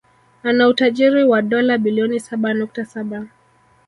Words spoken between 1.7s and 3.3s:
bilioni saba nukta saba